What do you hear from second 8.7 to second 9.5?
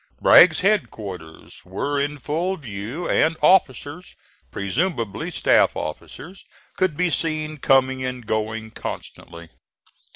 constantly.